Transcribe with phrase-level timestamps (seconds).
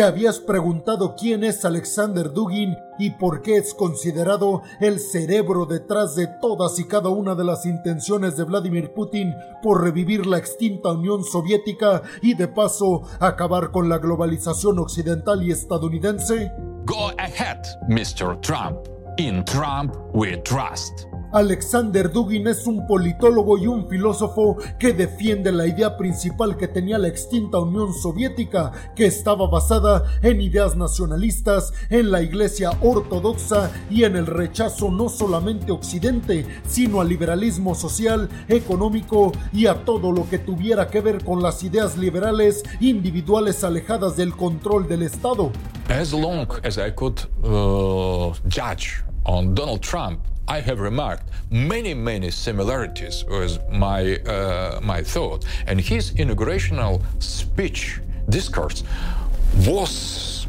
[0.00, 6.16] ¿Te habías preguntado quién es Alexander Dugin y por qué es considerado el cerebro detrás
[6.16, 10.92] de todas y cada una de las intenciones de Vladimir Putin por revivir la extinta
[10.92, 16.50] Unión Soviética y de paso acabar con la globalización occidental y estadounidense?
[16.86, 18.40] Go ahead, Mr.
[18.40, 18.78] Trump.
[19.18, 21.09] In Trump we trust.
[21.32, 26.98] Alexander Dugin es un politólogo y un filósofo que defiende la idea principal que tenía
[26.98, 34.04] la extinta Unión Soviética, que estaba basada en ideas nacionalistas, en la Iglesia Ortodoxa y
[34.04, 40.28] en el rechazo no solamente Occidente, sino al liberalismo social, económico y a todo lo
[40.28, 45.52] que tuviera que ver con las ideas liberales individuales alejadas del control del Estado.
[45.88, 52.32] As long as I could uh, judge on Donald Trump, I have remarked many, many
[52.32, 55.44] similarities with my, uh, my thought.
[55.68, 58.82] And his inaugurational speech, discourse,
[59.66, 60.46] was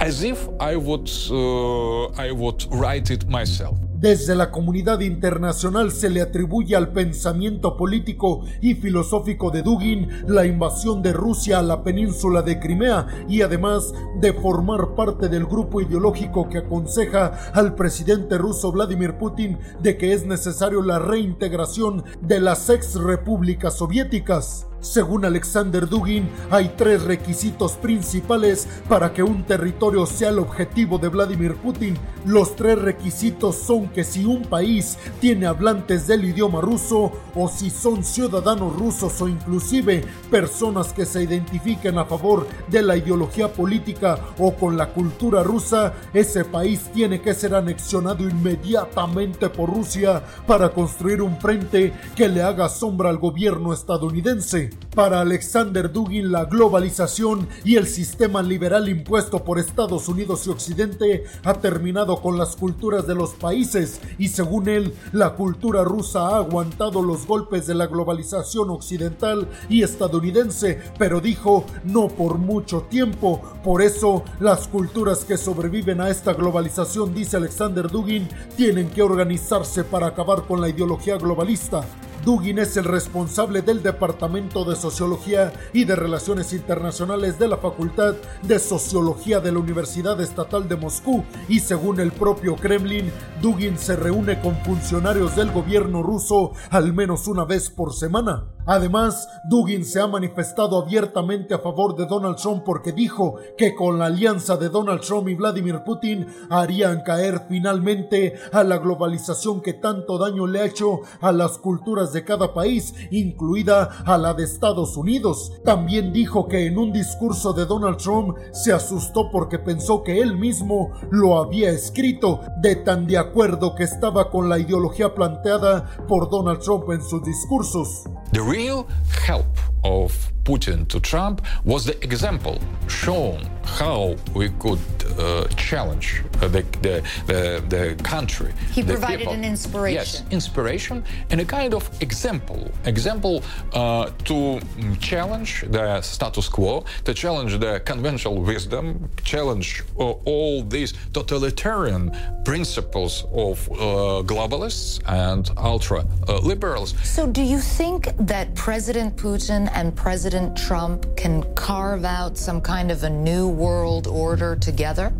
[0.00, 3.78] as if I would, uh, I would write it myself.
[4.02, 10.44] Desde la comunidad internacional se le atribuye al pensamiento político y filosófico de Dugin la
[10.44, 15.80] invasión de Rusia a la península de Crimea y además de formar parte del grupo
[15.80, 22.40] ideológico que aconseja al presidente ruso Vladimir Putin de que es necesario la reintegración de
[22.40, 24.66] las ex repúblicas soviéticas.
[24.82, 31.06] Según Alexander Dugin, hay tres requisitos principales para que un territorio sea el objetivo de
[31.06, 31.96] Vladimir Putin.
[32.26, 37.70] Los tres requisitos son que si un país tiene hablantes del idioma ruso o si
[37.70, 44.18] son ciudadanos rusos o inclusive personas que se identifiquen a favor de la ideología política
[44.36, 50.70] o con la cultura rusa, ese país tiene que ser anexionado inmediatamente por Rusia para
[50.70, 54.71] construir un frente que le haga sombra al gobierno estadounidense.
[54.94, 61.24] Para Alexander Dugin, la globalización y el sistema liberal impuesto por Estados Unidos y Occidente
[61.44, 66.36] ha terminado con las culturas de los países y según él, la cultura rusa ha
[66.36, 73.40] aguantado los golpes de la globalización occidental y estadounidense, pero dijo no por mucho tiempo.
[73.64, 78.28] Por eso, las culturas que sobreviven a esta globalización, dice Alexander Dugin,
[78.58, 81.82] tienen que organizarse para acabar con la ideología globalista.
[82.24, 88.14] Dugin es el responsable del Departamento de Sociología y de Relaciones Internacionales de la Facultad
[88.42, 93.10] de Sociología de la Universidad Estatal de Moscú y según el propio Kremlin,
[93.40, 98.44] Dugin se reúne con funcionarios del gobierno ruso al menos una vez por semana.
[98.64, 103.98] Además, Dugin se ha manifestado abiertamente a favor de Donald Trump porque dijo que con
[103.98, 109.72] la alianza de Donald Trump y Vladimir Putin harían caer finalmente a la globalización que
[109.72, 114.44] tanto daño le ha hecho a las culturas de cada país, incluida a la de
[114.44, 115.52] Estados Unidos.
[115.64, 120.36] También dijo que en un discurso de Donald Trump se asustó porque pensó que él
[120.36, 126.30] mismo lo había escrito, de tan de acuerdo que estaba con la ideología planteada por
[126.30, 128.04] Donald Trump en sus discursos.
[128.32, 128.86] The real
[129.26, 129.46] help
[129.82, 132.58] of Putin to Trump was the example
[132.88, 134.78] shown how we could
[135.18, 138.52] uh, challenge the, the, the, the, country.
[138.72, 139.34] He the provided people.
[139.34, 139.94] an inspiration.
[139.94, 142.70] Yes, inspiration and a kind of example.
[142.84, 144.60] Example uh, to
[145.00, 152.10] challenge the status quo, to challenge the conventional wisdom, challenge uh, all these totalitarian
[152.44, 156.94] principles of uh, globalists and ultra uh, liberals.
[157.02, 162.90] So, do you think that President Putin and President Trump can carve out some kind
[162.90, 165.12] of a new world order together?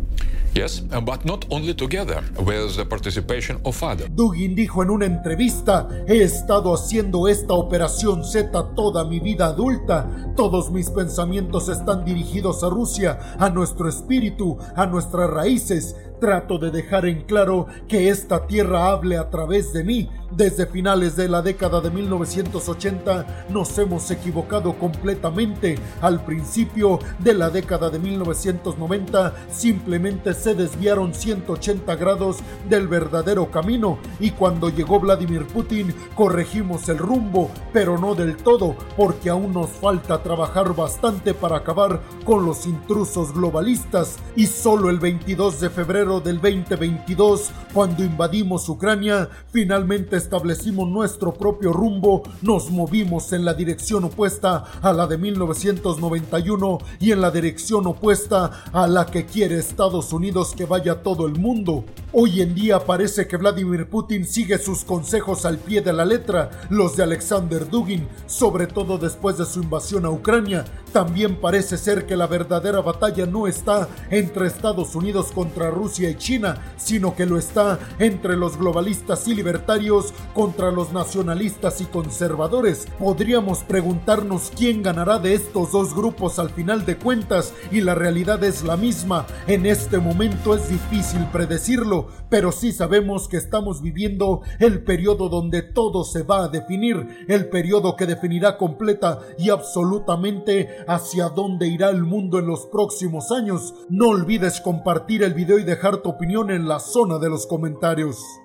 [0.55, 4.07] Yes, but not only together, with the participation of others.
[4.11, 10.07] Dugin dijo en una entrevista, he estado haciendo esta operación Z toda mi vida adulta.
[10.35, 15.95] Todos mis pensamientos están dirigidos a Rusia, a nuestro espíritu, a nuestras raíces.
[16.23, 20.09] Trato de dejar en claro que esta tierra hable a través de mí.
[20.31, 25.77] Desde finales de la década de 1980 nos hemos equivocado completamente.
[26.01, 32.37] Al principio de la década de 1990 simplemente se desviaron 180 grados
[32.67, 38.75] del verdadero camino y cuando llegó Vladimir Putin corregimos el rumbo, pero no del todo,
[38.97, 44.99] porque aún nos falta trabajar bastante para acabar con los intrusos globalistas y solo el
[44.99, 53.33] 22 de febrero del 2022, cuando invadimos Ucrania, finalmente establecimos nuestro propio rumbo, nos movimos
[53.33, 59.05] en la dirección opuesta a la de 1991 y en la dirección opuesta a la
[59.05, 61.85] que quiere Estados Unidos que vaya todo el mundo.
[62.15, 66.51] Hoy en día parece que Vladimir Putin sigue sus consejos al pie de la letra,
[66.69, 70.63] los de Alexander Dugin, sobre todo después de su invasión a Ucrania.
[70.91, 76.15] También parece ser que la verdadera batalla no está entre Estados Unidos contra Rusia y
[76.15, 82.85] China, sino que lo está entre los globalistas y libertarios contra los nacionalistas y conservadores.
[82.99, 88.43] Podríamos preguntarnos quién ganará de estos dos grupos al final de cuentas y la realidad
[88.43, 89.25] es la misma.
[89.47, 95.61] En este momento es difícil predecirlo pero sí sabemos que estamos viviendo el periodo donde
[95.61, 101.89] todo se va a definir, el periodo que definirá completa y absolutamente hacia dónde irá
[101.89, 103.73] el mundo en los próximos años.
[103.89, 108.42] No olvides compartir el video y dejar tu opinión en la zona de los comentarios.